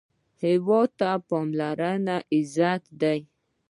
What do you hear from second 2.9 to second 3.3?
دی